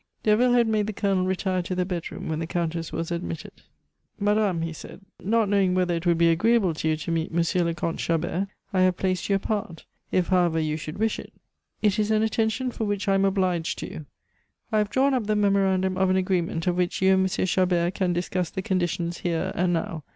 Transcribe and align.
Derville 0.23 0.53
had 0.53 0.67
made 0.67 0.87
the 0.87 0.93
Colonel 0.93 1.25
retire 1.27 1.61
to 1.61 1.75
the 1.75 1.85
bedroom 1.85 2.27
when 2.27 2.39
the 2.39 2.47
Countess 2.47 2.91
was 2.91 3.11
admitted. 3.11 3.51
"Madame," 4.19 4.63
he 4.63 4.73
said, 4.73 5.01
"not 5.23 5.47
knowing 5.47 5.75
whether 5.75 5.93
it 5.93 6.07
would 6.07 6.17
be 6.17 6.29
agreeable 6.31 6.73
to 6.73 6.87
you 6.87 6.97
to 6.97 7.11
meet 7.11 7.31
M. 7.31 7.63
le 7.63 7.73
Comte 7.75 7.99
Chabert, 7.99 8.47
I 8.73 8.81
have 8.81 8.97
placed 8.97 9.29
you 9.29 9.35
apart. 9.35 9.85
If, 10.11 10.29
however, 10.29 10.59
you 10.59 10.75
should 10.75 10.97
wish 10.97 11.19
it" 11.19 11.31
"It 11.83 11.99
is 11.99 12.09
an 12.09 12.23
attention 12.23 12.71
for 12.71 12.85
which 12.85 13.07
I 13.07 13.13
am 13.13 13.25
obliged 13.25 13.77
to 13.77 13.91
you." 13.91 14.05
"I 14.71 14.79
have 14.79 14.89
drawn 14.89 15.13
up 15.13 15.27
the 15.27 15.35
memorandum 15.35 15.97
of 15.97 16.09
an 16.09 16.15
agreement 16.15 16.65
of 16.65 16.77
which 16.77 16.99
you 17.03 17.13
and 17.13 17.21
M. 17.39 17.45
Chabert 17.45 17.93
can 17.93 18.11
discuss 18.11 18.49
the 18.49 18.63
conditions, 18.63 19.19
here, 19.19 19.51
and 19.53 19.71
now. 19.73 20.03